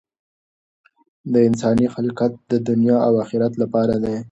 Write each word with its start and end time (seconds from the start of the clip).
د 1.31 1.33
انسان 1.47 1.77
خلقت 1.95 2.31
د 2.51 2.53
دنیا 2.67 2.97
او 3.07 3.13
آخرت 3.23 3.53
لپاره 3.63 3.95
دی. 4.03 4.15